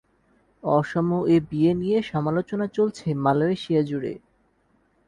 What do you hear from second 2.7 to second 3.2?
চলছে